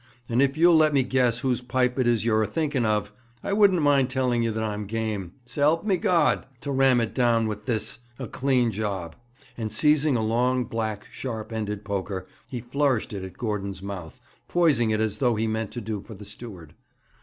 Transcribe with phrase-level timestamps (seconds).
[0.27, 3.13] 'And if you'll let me guess whose pipe it is you're a thinking of,
[3.43, 6.47] I wouldn't mind telling you that I'm game s'elp me God!
[6.61, 9.15] to ram it down with this a clean job!'
[9.59, 14.89] And seizing a long, black, sharp ended poker, he flourished it at Gordon's mouth, poising
[14.89, 16.73] it as though he meant to do for the steward.